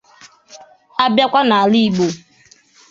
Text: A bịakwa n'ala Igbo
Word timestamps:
A 1.03 1.05
bịakwa 1.15 1.41
n'ala 1.47 1.77
Igbo 1.85 2.05